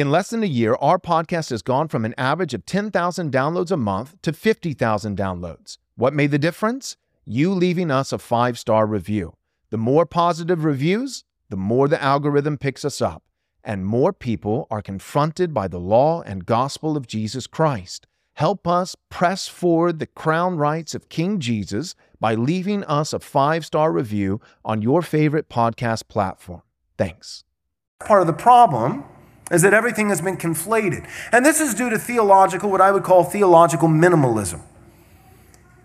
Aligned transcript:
In 0.00 0.10
less 0.10 0.30
than 0.30 0.42
a 0.42 0.46
year, 0.46 0.78
our 0.80 0.98
podcast 0.98 1.50
has 1.50 1.60
gone 1.60 1.86
from 1.88 2.06
an 2.06 2.14
average 2.16 2.54
of 2.54 2.64
10,000 2.64 3.30
downloads 3.30 3.70
a 3.70 3.76
month 3.76 4.16
to 4.22 4.32
50,000 4.32 5.14
downloads. 5.14 5.76
What 5.94 6.14
made 6.14 6.30
the 6.30 6.38
difference? 6.38 6.96
You 7.26 7.52
leaving 7.52 7.90
us 7.90 8.10
a 8.10 8.16
five 8.16 8.58
star 8.58 8.86
review. 8.86 9.34
The 9.68 9.76
more 9.76 10.06
positive 10.06 10.64
reviews, 10.64 11.24
the 11.50 11.58
more 11.58 11.86
the 11.86 12.02
algorithm 12.02 12.56
picks 12.56 12.82
us 12.82 13.02
up, 13.02 13.24
and 13.62 13.84
more 13.84 14.14
people 14.14 14.66
are 14.70 14.80
confronted 14.80 15.52
by 15.52 15.68
the 15.68 15.78
law 15.78 16.22
and 16.22 16.46
gospel 16.46 16.96
of 16.96 17.06
Jesus 17.06 17.46
Christ. 17.46 18.06
Help 18.32 18.66
us 18.66 18.96
press 19.10 19.48
forward 19.48 19.98
the 19.98 20.06
crown 20.06 20.56
rights 20.56 20.94
of 20.94 21.10
King 21.10 21.40
Jesus 21.40 21.94
by 22.18 22.34
leaving 22.34 22.84
us 22.84 23.12
a 23.12 23.18
five 23.18 23.66
star 23.66 23.92
review 23.92 24.40
on 24.64 24.80
your 24.80 25.02
favorite 25.02 25.50
podcast 25.50 26.08
platform. 26.08 26.62
Thanks. 26.96 27.44
Part 27.98 28.22
of 28.22 28.26
the 28.26 28.32
problem 28.32 29.04
is 29.50 29.62
that 29.62 29.74
everything 29.74 30.08
has 30.08 30.20
been 30.20 30.36
conflated. 30.36 31.06
And 31.32 31.44
this 31.44 31.60
is 31.60 31.74
due 31.74 31.90
to 31.90 31.98
theological, 31.98 32.70
what 32.70 32.80
I 32.80 32.92
would 32.92 33.02
call 33.02 33.24
theological 33.24 33.88
minimalism. 33.88 34.60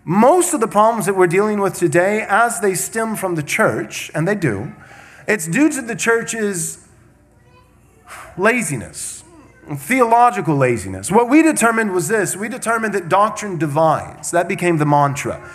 Most 0.04 0.54
of 0.54 0.60
the 0.60 0.68
problems 0.68 1.06
that 1.06 1.16
we're 1.16 1.26
dealing 1.26 1.60
with 1.60 1.74
today, 1.74 2.24
as 2.28 2.60
they 2.60 2.74
stem 2.74 3.16
from 3.16 3.34
the 3.34 3.42
church, 3.42 4.10
and 4.14 4.26
they 4.26 4.36
do, 4.36 4.72
it's 5.26 5.48
due 5.48 5.68
to 5.68 5.82
the 5.82 5.96
church's 5.96 6.86
laziness, 8.38 9.24
theological 9.74 10.56
laziness. 10.56 11.10
What 11.10 11.28
we 11.28 11.42
determined 11.42 11.92
was 11.92 12.06
this 12.06 12.36
we 12.36 12.48
determined 12.48 12.94
that 12.94 13.08
doctrine 13.08 13.58
divides. 13.58 14.30
That 14.30 14.46
became 14.46 14.78
the 14.78 14.86
mantra. 14.86 15.50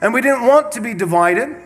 And 0.00 0.14
we 0.14 0.20
didn't 0.20 0.46
want 0.46 0.70
to 0.72 0.80
be 0.80 0.94
divided. 0.94 1.65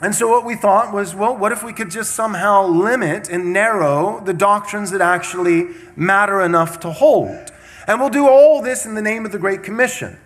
And 0.00 0.14
so 0.14 0.28
what 0.28 0.44
we 0.44 0.54
thought 0.54 0.92
was, 0.92 1.14
well, 1.14 1.36
what 1.36 1.50
if 1.50 1.64
we 1.64 1.72
could 1.72 1.90
just 1.90 2.12
somehow 2.12 2.66
limit 2.66 3.28
and 3.28 3.52
narrow 3.52 4.20
the 4.24 4.32
doctrines 4.32 4.92
that 4.92 5.00
actually 5.00 5.68
matter 5.96 6.40
enough 6.40 6.78
to 6.80 6.90
hold? 6.90 7.50
And 7.88 8.00
we'll 8.00 8.10
do 8.10 8.28
all 8.28 8.62
this 8.62 8.86
in 8.86 8.94
the 8.94 9.02
name 9.02 9.26
of 9.26 9.32
the 9.32 9.38
Great 9.38 9.62
Commission. 9.62 10.18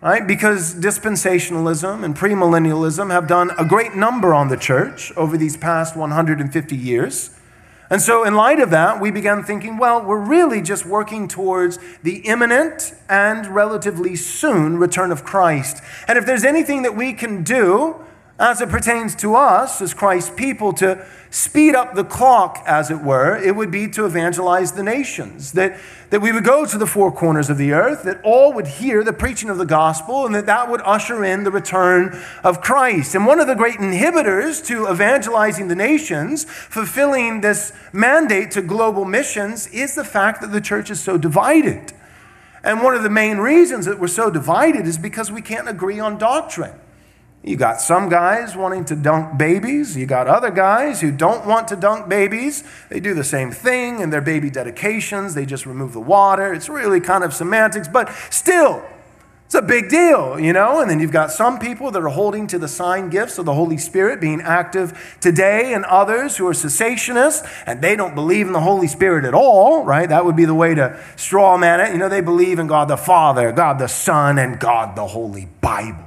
Right? 0.00 0.24
Because 0.24 0.74
dispensationalism 0.74 2.04
and 2.04 2.14
premillennialism 2.14 3.10
have 3.10 3.26
done 3.26 3.50
a 3.58 3.64
great 3.64 3.96
number 3.96 4.34
on 4.34 4.48
the 4.48 4.56
church 4.56 5.10
over 5.16 5.36
these 5.36 5.56
past 5.56 5.96
150 5.96 6.76
years. 6.76 7.36
And 7.88 8.02
so, 8.02 8.24
in 8.24 8.34
light 8.34 8.60
of 8.60 8.70
that, 8.70 9.00
we 9.00 9.10
began 9.10 9.42
thinking, 9.42 9.78
well, 9.78 10.04
we're 10.04 10.20
really 10.20 10.60
just 10.60 10.84
working 10.84 11.28
towards 11.28 11.78
the 12.02 12.18
imminent 12.18 12.94
and 13.08 13.46
relatively 13.46 14.16
soon 14.16 14.76
return 14.76 15.12
of 15.12 15.24
Christ. 15.24 15.82
And 16.06 16.18
if 16.18 16.26
there's 16.26 16.44
anything 16.44 16.82
that 16.82 16.96
we 16.96 17.12
can 17.12 17.42
do 17.42 17.96
as 18.38 18.60
it 18.60 18.68
pertains 18.68 19.14
to 19.16 19.34
us 19.34 19.80
as 19.80 19.94
Christ's 19.94 20.30
people 20.30 20.72
to 20.74 21.06
speed 21.30 21.74
up 21.74 21.94
the 21.94 22.04
clock, 22.04 22.62
as 22.66 22.90
it 22.90 23.00
were, 23.00 23.36
it 23.36 23.56
would 23.56 23.70
be 23.70 23.88
to 23.88 24.04
evangelize 24.04 24.72
the 24.72 24.82
nations. 24.82 25.52
That, 25.52 25.78
that 26.10 26.20
we 26.20 26.32
would 26.32 26.44
go 26.44 26.66
to 26.66 26.76
the 26.76 26.86
four 26.86 27.10
corners 27.10 27.48
of 27.48 27.56
the 27.56 27.72
earth, 27.72 28.02
that 28.04 28.20
all 28.22 28.52
would 28.52 28.66
hear 28.66 29.02
the 29.02 29.12
preaching 29.12 29.48
of 29.48 29.56
the 29.56 29.64
gospel, 29.64 30.26
and 30.26 30.34
that 30.34 30.46
that 30.46 30.70
would 30.70 30.82
usher 30.82 31.24
in 31.24 31.44
the 31.44 31.50
return 31.50 32.22
of 32.44 32.60
Christ. 32.60 33.14
And 33.14 33.26
one 33.26 33.40
of 33.40 33.46
the 33.46 33.54
great 33.54 33.76
inhibitors 33.76 34.64
to 34.66 34.90
evangelizing 34.90 35.68
the 35.68 35.74
nations, 35.74 36.44
fulfilling 36.44 37.40
this 37.40 37.72
mandate 37.92 38.50
to 38.52 38.62
global 38.62 39.06
missions, 39.06 39.66
is 39.68 39.94
the 39.94 40.04
fact 40.04 40.42
that 40.42 40.52
the 40.52 40.60
church 40.60 40.90
is 40.90 41.00
so 41.00 41.16
divided. 41.16 41.94
And 42.62 42.82
one 42.82 42.94
of 42.94 43.02
the 43.02 43.10
main 43.10 43.38
reasons 43.38 43.86
that 43.86 43.98
we're 43.98 44.08
so 44.08 44.28
divided 44.30 44.86
is 44.86 44.98
because 44.98 45.30
we 45.30 45.40
can't 45.40 45.68
agree 45.68 46.00
on 46.00 46.18
doctrine. 46.18 46.78
You 47.46 47.56
got 47.56 47.80
some 47.80 48.08
guys 48.08 48.56
wanting 48.56 48.84
to 48.86 48.96
dunk 48.96 49.38
babies. 49.38 49.96
You 49.96 50.04
got 50.04 50.26
other 50.26 50.50
guys 50.50 51.00
who 51.00 51.12
don't 51.12 51.46
want 51.46 51.68
to 51.68 51.76
dunk 51.76 52.08
babies. 52.08 52.64
They 52.90 52.98
do 52.98 53.14
the 53.14 53.22
same 53.22 53.52
thing 53.52 54.00
in 54.00 54.10
their 54.10 54.20
baby 54.20 54.50
dedications. 54.50 55.34
They 55.34 55.46
just 55.46 55.64
remove 55.64 55.92
the 55.92 56.00
water. 56.00 56.52
It's 56.52 56.68
really 56.68 57.00
kind 57.00 57.22
of 57.22 57.32
semantics, 57.32 57.86
but 57.86 58.10
still, 58.30 58.84
it's 59.44 59.54
a 59.54 59.62
big 59.62 59.88
deal, 59.88 60.40
you 60.40 60.52
know? 60.52 60.80
And 60.80 60.90
then 60.90 60.98
you've 60.98 61.12
got 61.12 61.30
some 61.30 61.60
people 61.60 61.92
that 61.92 62.02
are 62.02 62.08
holding 62.08 62.48
to 62.48 62.58
the 62.58 62.66
sign 62.66 63.10
gifts 63.10 63.38
of 63.38 63.44
the 63.44 63.54
Holy 63.54 63.78
Spirit 63.78 64.20
being 64.20 64.40
active 64.40 65.16
today, 65.20 65.72
and 65.72 65.84
others 65.84 66.36
who 66.36 66.48
are 66.48 66.52
cessationists 66.52 67.48
and 67.64 67.80
they 67.80 67.94
don't 67.94 68.16
believe 68.16 68.48
in 68.48 68.54
the 68.54 68.60
Holy 68.60 68.88
Spirit 68.88 69.24
at 69.24 69.34
all, 69.34 69.84
right? 69.84 70.08
That 70.08 70.24
would 70.24 70.34
be 70.34 70.46
the 70.46 70.54
way 70.54 70.74
to 70.74 71.00
straw 71.14 71.56
man 71.56 71.78
it. 71.78 71.92
You 71.92 71.98
know, 71.98 72.08
they 72.08 72.22
believe 72.22 72.58
in 72.58 72.66
God 72.66 72.88
the 72.88 72.96
Father, 72.96 73.52
God 73.52 73.78
the 73.78 73.86
Son, 73.86 74.36
and 74.36 74.58
God 74.58 74.96
the 74.96 75.06
Holy 75.06 75.46
Bible. 75.60 76.05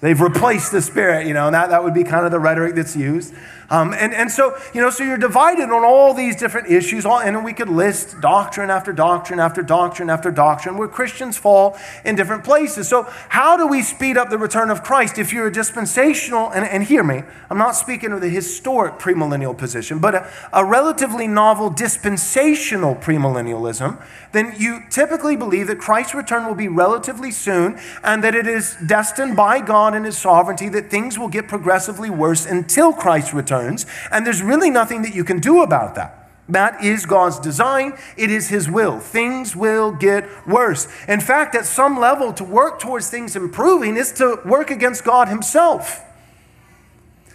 They've 0.00 0.20
replaced 0.20 0.72
the 0.72 0.80
Spirit, 0.80 1.26
you 1.26 1.34
know, 1.34 1.46
and 1.46 1.54
that, 1.54 1.70
that 1.70 1.84
would 1.84 1.92
be 1.92 2.04
kind 2.04 2.24
of 2.24 2.32
the 2.32 2.40
rhetoric 2.40 2.74
that's 2.74 2.96
used. 2.96 3.34
Um, 3.70 3.94
and, 3.94 4.12
and 4.12 4.30
so, 4.32 4.58
you 4.74 4.80
know, 4.80 4.90
so 4.90 5.04
you're 5.04 5.16
divided 5.16 5.70
on 5.70 5.84
all 5.84 6.12
these 6.12 6.34
different 6.34 6.68
issues, 6.72 7.06
all, 7.06 7.20
and 7.20 7.44
we 7.44 7.52
could 7.52 7.68
list 7.68 8.20
doctrine 8.20 8.68
after 8.68 8.92
doctrine 8.92 9.38
after 9.38 9.62
doctrine 9.62 10.10
after 10.10 10.32
doctrine 10.32 10.76
where 10.76 10.88
Christians 10.88 11.36
fall 11.36 11.78
in 12.04 12.16
different 12.16 12.42
places. 12.42 12.88
So, 12.88 13.04
how 13.28 13.56
do 13.56 13.68
we 13.68 13.82
speed 13.82 14.16
up 14.16 14.28
the 14.28 14.38
return 14.38 14.70
of 14.70 14.82
Christ? 14.82 15.18
If 15.18 15.32
you're 15.32 15.46
a 15.46 15.52
dispensational, 15.52 16.50
and, 16.50 16.64
and 16.64 16.82
hear 16.82 17.04
me, 17.04 17.22
I'm 17.48 17.58
not 17.58 17.76
speaking 17.76 18.10
of 18.10 18.20
the 18.20 18.28
historic 18.28 18.94
premillennial 18.94 19.56
position, 19.56 20.00
but 20.00 20.16
a, 20.16 20.32
a 20.52 20.64
relatively 20.64 21.28
novel 21.28 21.70
dispensational 21.70 22.96
premillennialism, 22.96 24.02
then 24.32 24.52
you 24.58 24.80
typically 24.90 25.36
believe 25.36 25.68
that 25.68 25.78
Christ's 25.78 26.14
return 26.14 26.44
will 26.46 26.56
be 26.56 26.68
relatively 26.68 27.30
soon 27.30 27.78
and 28.02 28.24
that 28.24 28.34
it 28.34 28.48
is 28.48 28.76
destined 28.84 29.36
by 29.36 29.60
God 29.60 29.89
in 29.94 30.04
His 30.04 30.16
sovereignty 30.16 30.68
that 30.70 30.90
things 30.90 31.18
will 31.18 31.28
get 31.28 31.46
progressively 31.48 32.10
worse 32.10 32.46
until 32.46 32.92
Christ 32.92 33.32
returns 33.32 33.50
returns, 33.50 33.86
and 34.10 34.26
there's 34.26 34.42
really 34.42 34.70
nothing 34.70 35.02
that 35.02 35.14
you 35.14 35.24
can 35.24 35.40
do 35.40 35.62
about 35.62 35.94
that. 35.94 36.16
That 36.48 36.82
is 36.82 37.06
God's 37.06 37.38
design. 37.38 37.92
It 38.16 38.30
is 38.30 38.48
His 38.48 38.68
will. 38.68 38.98
Things 38.98 39.54
will 39.54 39.92
get 39.92 40.28
worse. 40.46 40.88
In 41.06 41.20
fact, 41.20 41.54
at 41.54 41.64
some 41.64 41.98
level, 41.98 42.32
to 42.34 42.44
work 42.44 42.80
towards 42.80 43.08
things 43.08 43.36
improving 43.36 43.96
is 43.96 44.12
to 44.14 44.40
work 44.44 44.70
against 44.70 45.04
God 45.04 45.28
Himself. 45.28 46.02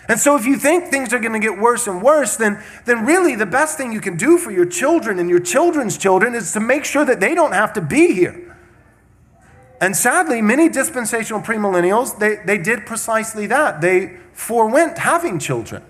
And 0.08 0.20
so, 0.20 0.36
if 0.36 0.46
you 0.46 0.58
think 0.58 0.92
things 0.92 1.14
are 1.14 1.20
going 1.20 1.34
to 1.34 1.40
get 1.40 1.58
worse 1.58 1.88
and 1.88 2.02
worse, 2.02 2.36
then, 2.36 2.62
then 2.86 3.06
really 3.06 3.36
the 3.36 3.46
best 3.46 3.78
thing 3.78 3.92
you 3.92 4.02
can 4.02 4.18
do 4.18 4.38
for 4.38 4.52
your 4.52 4.66
children 4.66 5.18
and 5.18 5.30
your 5.30 5.40
children's 5.40 5.98
children 5.98 6.36
is 6.36 6.52
to 6.52 6.60
make 6.60 6.86
sure 6.86 7.06
that 7.06 7.20
they 7.20 7.34
don't 7.34 7.54
have 7.54 7.74
to 7.74 7.82
be 7.82 8.14
here. 8.14 8.45
And 9.82 9.96
sadly, 9.96 10.42
many 10.42 10.70
dispensational 10.70 11.42
premillennials, 11.42 12.18
they, 12.18 12.38
they 12.46 12.58
did 12.58 12.86
precisely 12.86 13.48
that. 13.48 13.82
They 13.82 14.18
forewent 14.34 14.98
having 14.98 15.40
children. 15.40 15.84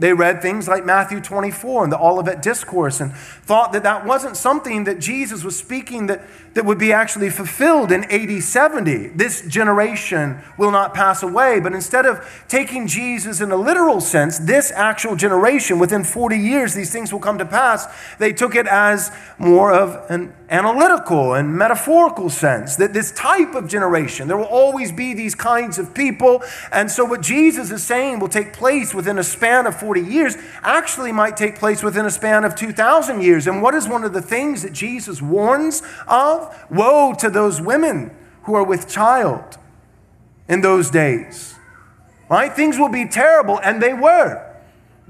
They 0.00 0.14
read 0.14 0.40
things 0.40 0.66
like 0.66 0.86
Matthew 0.86 1.20
24 1.20 1.84
and 1.84 1.92
the 1.92 2.00
Olivet 2.00 2.40
Discourse 2.40 3.02
and 3.02 3.12
thought 3.12 3.72
that 3.74 3.82
that 3.82 4.06
wasn't 4.06 4.34
something 4.34 4.84
that 4.84 4.98
Jesus 4.98 5.44
was 5.44 5.58
speaking 5.58 6.06
that, 6.06 6.22
that 6.54 6.64
would 6.64 6.78
be 6.78 6.90
actually 6.90 7.28
fulfilled 7.28 7.92
in 7.92 8.04
AD 8.04 8.42
70. 8.42 9.08
This 9.08 9.42
generation 9.46 10.40
will 10.56 10.70
not 10.70 10.94
pass 10.94 11.22
away. 11.22 11.60
But 11.60 11.74
instead 11.74 12.06
of 12.06 12.26
taking 12.48 12.86
Jesus 12.86 13.42
in 13.42 13.50
a 13.50 13.56
literal 13.56 14.00
sense, 14.00 14.38
this 14.38 14.72
actual 14.72 15.16
generation, 15.16 15.78
within 15.78 16.02
40 16.02 16.38
years, 16.38 16.72
these 16.72 16.90
things 16.90 17.12
will 17.12 17.20
come 17.20 17.36
to 17.36 17.44
pass, 17.44 17.86
they 18.18 18.32
took 18.32 18.54
it 18.54 18.66
as 18.66 19.12
more 19.38 19.70
of 19.70 20.10
an 20.10 20.32
analytical 20.48 21.34
and 21.34 21.54
metaphorical 21.56 22.28
sense 22.28 22.76
that 22.76 22.92
this 22.92 23.12
type 23.12 23.54
of 23.54 23.68
generation, 23.68 24.28
there 24.28 24.36
will 24.36 24.44
always 24.44 24.90
be 24.92 25.14
these 25.14 25.34
kinds 25.34 25.78
of 25.78 25.94
people. 25.94 26.42
And 26.72 26.90
so, 26.90 27.04
what 27.04 27.20
Jesus 27.20 27.70
is 27.70 27.84
saying 27.84 28.18
will 28.18 28.28
take 28.28 28.52
place 28.52 28.94
within 28.94 29.18
a 29.18 29.22
span 29.22 29.66
of 29.66 29.78
40 29.78 29.89
years 29.98 30.36
actually 30.62 31.12
might 31.12 31.36
take 31.36 31.56
place 31.56 31.82
within 31.82 32.06
a 32.06 32.10
span 32.10 32.44
of 32.44 32.54
2,000 32.54 33.20
years. 33.20 33.46
And 33.46 33.62
what 33.62 33.74
is 33.74 33.88
one 33.88 34.04
of 34.04 34.12
the 34.12 34.22
things 34.22 34.62
that 34.62 34.72
Jesus 34.72 35.20
warns 35.20 35.82
of? 36.06 36.66
Woe 36.70 37.14
to 37.18 37.30
those 37.30 37.60
women 37.60 38.14
who 38.44 38.54
are 38.54 38.64
with 38.64 38.88
child 38.88 39.58
in 40.48 40.60
those 40.60 40.90
days. 40.90 41.54
Right? 42.28 42.52
Things 42.52 42.78
will 42.78 42.88
be 42.88 43.06
terrible, 43.06 43.58
and 43.60 43.82
they 43.82 43.92
were. 43.92 44.46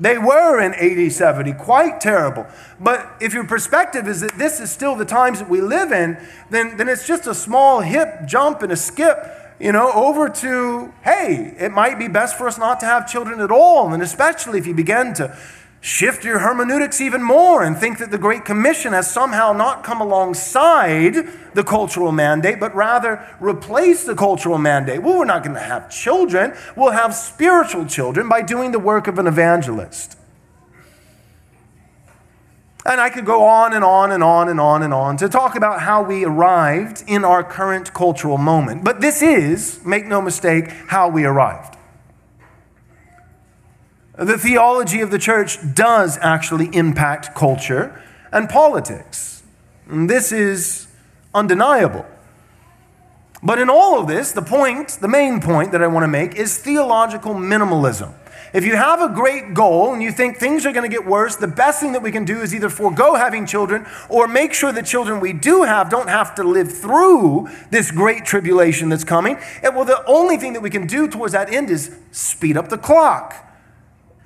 They 0.00 0.16
were 0.16 0.58
in 0.60 0.72
AD 0.74 1.12
70, 1.12 1.52
quite 1.54 2.00
terrible. 2.00 2.46
But 2.80 3.06
if 3.20 3.34
your 3.34 3.44
perspective 3.44 4.08
is 4.08 4.22
that 4.22 4.38
this 4.38 4.58
is 4.58 4.70
still 4.70 4.96
the 4.96 5.04
times 5.04 5.40
that 5.40 5.50
we 5.50 5.60
live 5.60 5.93
in, 5.93 6.16
then, 6.49 6.78
then 6.78 6.88
it's 6.88 7.06
just 7.06 7.26
a 7.26 7.34
small 7.34 7.82
hip 7.82 8.26
jump 8.26 8.62
and 8.62 8.72
a 8.72 8.76
skip, 8.76 9.19
you 9.60 9.72
know, 9.72 9.92
over 9.92 10.28
to, 10.28 10.92
hey, 11.02 11.54
it 11.58 11.70
might 11.70 11.98
be 11.98 12.08
best 12.08 12.38
for 12.38 12.48
us 12.48 12.56
not 12.56 12.80
to 12.80 12.86
have 12.86 13.06
children 13.06 13.40
at 13.40 13.50
all. 13.50 13.92
And 13.92 14.02
especially 14.02 14.58
if 14.58 14.66
you 14.66 14.74
begin 14.74 15.12
to 15.14 15.36
shift 15.82 16.24
your 16.24 16.38
hermeneutics 16.38 17.00
even 17.00 17.22
more 17.22 17.62
and 17.62 17.76
think 17.76 17.98
that 17.98 18.10
the 18.10 18.18
Great 18.18 18.44
Commission 18.44 18.92
has 18.92 19.10
somehow 19.10 19.52
not 19.52 19.84
come 19.84 20.00
alongside 20.00 21.14
the 21.54 21.64
cultural 21.64 22.12
mandate, 22.12 22.58
but 22.58 22.74
rather 22.74 23.26
replaced 23.38 24.06
the 24.06 24.14
cultural 24.14 24.58
mandate. 24.58 25.02
Well, 25.02 25.18
we're 25.18 25.24
not 25.24 25.42
going 25.42 25.54
to 25.54 25.60
have 25.60 25.90
children, 25.90 26.54
we'll 26.76 26.92
have 26.92 27.14
spiritual 27.14 27.86
children 27.86 28.28
by 28.28 28.42
doing 28.42 28.72
the 28.72 28.78
work 28.78 29.06
of 29.06 29.18
an 29.18 29.26
evangelist. 29.26 30.16
And 32.87 33.00
I 33.00 33.11
could 33.11 33.27
go 33.27 33.44
on 33.44 33.75
and 33.75 33.85
on 33.85 34.11
and 34.11 34.23
on 34.23 34.49
and 34.49 34.59
on 34.59 34.82
and 34.82 34.94
on 34.94 35.17
to 35.19 35.29
talk 35.29 35.55
about 35.55 35.81
how 35.81 36.03
we 36.03 36.25
arrived 36.25 37.05
in 37.06 37.25
our 37.25 37.44
current 37.44 37.93
cultural 37.93 38.38
moment. 38.38 38.85
But 38.85 39.00
this 39.00 39.23
is, 39.23 39.85
make 39.85 40.06
no 40.06 40.23
mistake, 40.23 40.69
how 40.88 41.09
we 41.09 41.25
arrived. 41.25 41.77
The 44.19 44.38
theology 44.38 45.00
of 45.00 45.11
the 45.11 45.19
church 45.19 45.59
does 45.75 46.19
actually 46.21 46.69
impact 46.75 47.35
culture. 47.35 48.03
and 48.32 48.49
politics. 48.49 49.43
And 49.88 50.09
this 50.09 50.31
is 50.31 50.87
undeniable. 51.35 52.06
But 53.43 53.59
in 53.59 53.71
all 53.71 53.99
of 53.99 54.06
this, 54.06 54.32
the 54.32 54.43
point, 54.43 54.99
the 55.00 55.09
main 55.09 55.41
point 55.41 55.73
that 55.73 55.82
I 55.82 55.87
want 55.87 56.05
to 56.05 56.09
make 56.09 56.37
is 56.37 56.59
theological 56.59 57.35
minimalism. 57.35 58.12
If 58.52 58.64
you 58.64 58.76
have 58.76 59.00
a 59.00 59.08
great 59.08 59.55
goal 59.55 59.93
and 59.93 60.02
you 60.02 60.11
think 60.11 60.37
things 60.37 60.67
are 60.67 60.73
going 60.73 60.88
to 60.88 60.94
get 60.94 61.06
worse, 61.06 61.37
the 61.37 61.49
best 61.49 61.81
thing 61.81 61.93
that 61.93 62.02
we 62.02 62.11
can 62.11 62.25
do 62.25 62.41
is 62.41 62.55
either 62.55 62.69
forego 62.69 63.14
having 63.14 63.47
children 63.47 63.87
or 64.08 64.26
make 64.26 64.52
sure 64.52 64.73
the 64.73 64.82
children 64.82 65.20
we 65.20 65.32
do 65.32 65.62
have 65.62 65.91
don't 65.91 66.08
have 66.08 66.35
to 66.37 66.43
live 66.43 66.73
through 66.73 67.49
this 67.70 67.91
great 67.91 68.25
tribulation 68.25 68.88
that's 68.88 69.05
coming. 69.05 69.38
And 69.62 69.76
well, 69.76 69.85
the 69.85 70.05
only 70.06 70.37
thing 70.37 70.55
that 70.55 70.62
we 70.62 70.70
can 70.70 70.87
do 70.87 71.08
towards 71.08 71.32
that 71.32 71.52
end 71.52 71.70
is 71.70 71.94
speed 72.11 72.56
up 72.56 72.69
the 72.69 72.79
clock 72.79 73.50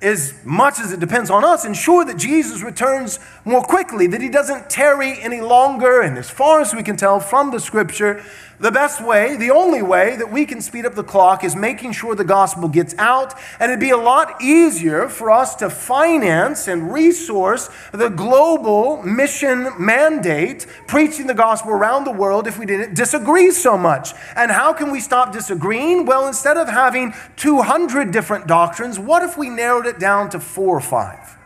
as 0.05 0.35
much 0.45 0.79
as 0.79 0.93
it 0.93 0.99
depends 0.99 1.31
on 1.31 1.43
us, 1.43 1.65
ensure 1.65 2.05
that 2.05 2.17
Jesus 2.17 2.61
returns 2.61 3.19
more 3.43 3.63
quickly, 3.63 4.05
that 4.07 4.21
he 4.21 4.29
doesn't 4.29 4.69
tarry 4.69 5.19
any 5.19 5.41
longer. 5.41 6.01
And 6.01 6.17
as 6.17 6.29
far 6.29 6.61
as 6.61 6.75
we 6.75 6.83
can 6.83 6.95
tell 6.95 7.19
from 7.19 7.49
the 7.49 7.59
scripture, 7.59 8.23
the 8.59 8.71
best 8.71 9.05
way, 9.05 9.35
the 9.35 9.51
only 9.51 9.81
way 9.81 10.15
that 10.15 10.31
we 10.31 10.45
can 10.45 10.61
speed 10.61 10.85
up 10.85 10.95
the 10.95 11.03
clock 11.03 11.43
is 11.43 11.55
making 11.57 11.91
sure 11.91 12.15
the 12.15 12.23
gospel 12.23 12.69
gets 12.69 12.95
out. 12.97 13.33
And 13.59 13.69
it'd 13.69 13.81
be 13.81 13.89
a 13.89 13.97
lot 13.97 14.41
easier 14.41 15.09
for 15.09 15.29
us 15.29 15.55
to 15.55 15.69
finance 15.69 16.67
and 16.69 16.93
resource 16.93 17.69
the 17.91 18.07
global 18.07 19.03
mission 19.03 19.69
mandate, 19.77 20.67
preaching 20.87 21.27
the 21.27 21.33
gospel 21.33 21.71
around 21.71 22.05
the 22.05 22.11
world, 22.11 22.47
if 22.47 22.57
we 22.57 22.65
didn't 22.65 22.93
disagree 22.93 23.51
so 23.51 23.77
much. 23.77 24.13
And 24.37 24.49
how 24.49 24.71
can 24.71 24.89
we 24.89 25.01
stop 25.01 25.33
disagreeing? 25.33 26.05
Well, 26.05 26.25
instead 26.25 26.55
of 26.55 26.69
having 26.69 27.13
200 27.35 28.11
different 28.11 28.47
doctrines, 28.47 28.97
what 28.97 29.21
if 29.21 29.37
we 29.37 29.49
narrowed 29.49 29.85
it 29.95 29.99
down 29.99 30.29
to 30.31 30.39
four 30.39 30.77
or 30.77 30.81
five? 30.81 31.37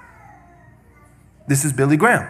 This 1.48 1.66
is 1.66 1.74
Billy 1.74 1.98
Graham. 1.98 2.28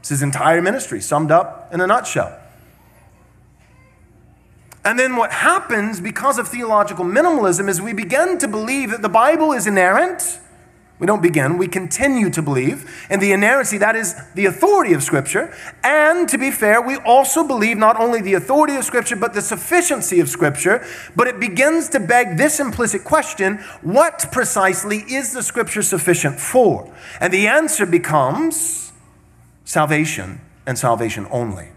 It's 0.00 0.10
his 0.10 0.22
entire 0.22 0.60
ministry 0.60 1.00
summed 1.00 1.30
up 1.30 1.72
in 1.72 1.80
a 1.80 1.86
nutshell. 1.86 2.38
And 4.84 4.98
then 4.98 5.16
what 5.16 5.32
happens 5.32 5.98
because 6.00 6.38
of 6.38 6.46
theological 6.46 7.06
minimalism 7.06 7.70
is 7.70 7.80
we 7.80 7.94
begin 7.94 8.36
to 8.38 8.46
believe 8.46 8.90
that 8.90 9.00
the 9.00 9.08
Bible 9.08 9.52
is 9.52 9.66
inerrant. 9.66 10.38
We 11.00 11.08
don't 11.08 11.22
begin, 11.22 11.58
we 11.58 11.66
continue 11.66 12.30
to 12.30 12.40
believe 12.40 13.06
in 13.10 13.18
the 13.18 13.32
inerrancy, 13.32 13.78
that 13.78 13.96
is 13.96 14.14
the 14.34 14.46
authority 14.46 14.92
of 14.92 15.02
Scripture. 15.02 15.52
And 15.82 16.28
to 16.28 16.38
be 16.38 16.52
fair, 16.52 16.80
we 16.80 16.96
also 16.98 17.46
believe 17.46 17.76
not 17.76 17.98
only 17.98 18.20
the 18.20 18.34
authority 18.34 18.76
of 18.76 18.84
Scripture, 18.84 19.16
but 19.16 19.34
the 19.34 19.42
sufficiency 19.42 20.20
of 20.20 20.28
Scripture. 20.28 20.86
But 21.16 21.26
it 21.26 21.40
begins 21.40 21.88
to 21.90 22.00
beg 22.00 22.36
this 22.36 22.60
implicit 22.60 23.02
question 23.02 23.58
what 23.82 24.26
precisely 24.30 24.98
is 24.98 25.32
the 25.32 25.42
Scripture 25.42 25.82
sufficient 25.82 26.38
for? 26.38 26.92
And 27.20 27.32
the 27.32 27.48
answer 27.48 27.86
becomes 27.86 28.92
salvation 29.64 30.40
and 30.64 30.78
salvation 30.78 31.26
only. 31.30 31.70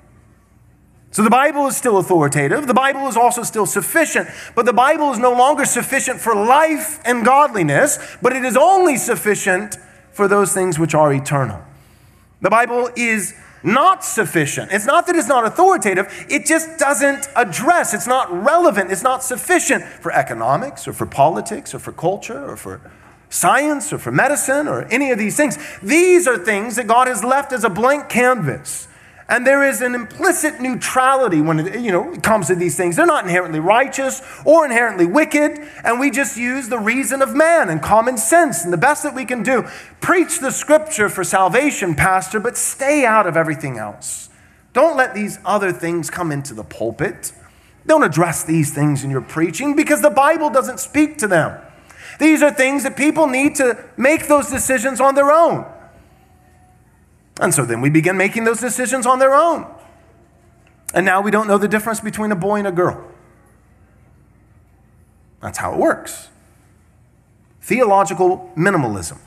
So 1.18 1.24
the 1.24 1.32
Bible 1.32 1.66
is 1.66 1.76
still 1.76 1.98
authoritative. 1.98 2.68
The 2.68 2.76
Bible 2.76 3.08
is 3.08 3.18
also 3.18 3.42
still 3.42 3.66
sufficient. 3.66 4.30
But 4.54 4.68
the 4.68 4.72
Bible 4.72 5.12
is 5.12 5.18
no 5.18 5.32
longer 5.32 5.66
sufficient 5.66 6.22
for 6.22 6.36
life 6.36 7.00
and 7.06 7.26
godliness, 7.26 7.98
but 8.22 8.34
it 8.34 8.46
is 8.46 8.56
only 8.56 8.98
sufficient 8.98 9.78
for 10.12 10.28
those 10.28 10.54
things 10.54 10.78
which 10.78 10.94
are 10.94 11.12
eternal. 11.12 11.60
The 12.42 12.52
Bible 12.52 12.92
is 12.96 13.34
not 13.64 14.04
sufficient. 14.04 14.72
It's 14.72 14.86
not 14.86 15.08
that 15.08 15.16
it's 15.16 15.28
not 15.28 15.44
authoritative, 15.44 16.06
it 16.30 16.46
just 16.46 16.78
doesn't 16.78 17.28
address, 17.36 17.96
it's 17.96 18.06
not 18.06 18.32
relevant, 18.32 18.92
it's 18.92 19.02
not 19.02 19.24
sufficient 19.24 19.86
for 19.86 20.12
economics 20.12 20.88
or 20.88 20.94
for 20.94 21.08
politics 21.08 21.74
or 21.74 21.80
for 21.80 21.94
culture 21.94 22.48
or 22.48 22.56
for 22.56 22.80
science 23.30 23.92
or 23.92 23.98
for 23.98 24.12
medicine 24.12 24.68
or 24.68 24.84
any 24.92 25.10
of 25.10 25.18
these 25.18 25.36
things. 25.36 25.58
These 25.82 26.28
are 26.28 26.38
things 26.38 26.76
that 26.76 26.86
God 26.86 27.08
has 27.08 27.24
left 27.24 27.54
as 27.54 27.64
a 27.64 27.72
blank 27.72 28.08
canvas 28.08 28.88
and 29.30 29.46
there 29.46 29.62
is 29.62 29.82
an 29.82 29.94
implicit 29.94 30.62
neutrality 30.62 31.42
when 31.42 31.60
it, 31.60 31.82
you 31.82 31.92
know, 31.92 32.14
it 32.14 32.24
comes 32.24 32.48
to 32.48 32.56
these 32.56 32.78
things. 32.78 32.96
They're 32.96 33.06
not 33.06 33.26
inherently 33.26 33.60
righteous 33.60 34.22
or 34.46 34.64
inherently 34.64 35.06
wicked, 35.06 35.60
and 35.84 36.00
we 36.00 36.12
just 36.12 36.38
use 36.38 36.70
the 36.70 36.80
reason 36.80 37.22
of 37.22 37.36
man 37.36 37.70
and 37.70 37.82
common 37.82 38.18
sense 38.18 38.64
and 38.64 38.72
the 38.72 38.78
best 38.78 39.04
that 39.04 39.14
we 39.14 39.26
can 39.26 39.44
do. 39.44 39.68
Preach 40.00 40.40
the 40.40 40.52
scripture 40.52 41.10
for 41.10 41.26
salvation, 41.26 41.94
Pastor, 41.94 42.40
but 42.40 42.56
stay 42.56 43.06
out 43.06 43.28
of 43.28 43.36
everything 43.36 43.78
else. 43.78 44.30
Don't 44.72 44.96
let 44.96 45.14
these 45.14 45.40
other 45.44 45.74
things 45.74 46.10
come 46.10 46.32
into 46.32 46.54
the 46.54 46.64
pulpit. 46.64 47.34
Don't 47.86 48.04
address 48.04 48.44
these 48.44 48.74
things 48.74 49.04
in 49.04 49.10
your 49.10 49.22
preaching 49.22 49.76
because 49.76 50.02
the 50.02 50.10
Bible 50.10 50.50
doesn't 50.50 50.80
speak 50.80 51.18
to 51.18 51.28
them. 51.28 51.60
These 52.20 52.42
are 52.42 52.52
things 52.52 52.84
that 52.84 52.96
people 52.96 53.28
need 53.28 53.56
to 53.56 53.84
make 53.98 54.28
those 54.28 54.50
decisions 54.50 55.02
on 55.02 55.16
their 55.16 55.32
own. 55.32 55.66
And 57.40 57.54
so 57.54 57.66
then 57.66 57.82
we 57.82 57.90
begin 57.90 58.18
making 58.18 58.46
those 58.46 58.60
decisions 58.60 59.06
on 59.06 59.20
their 59.20 59.36
own. 59.36 59.68
And 60.94 61.06
now 61.06 61.22
we 61.22 61.32
don't 61.32 61.48
know 61.48 61.58
the 61.58 61.68
difference 61.68 62.00
between 62.00 62.32
a 62.32 62.36
boy 62.36 62.58
and 62.58 62.68
a 62.68 62.72
girl. 62.72 63.06
That's 65.42 65.58
how 65.58 65.74
it 65.74 65.78
works. 65.78 66.30
Theological 67.62 68.52
minimalism. 68.56 69.20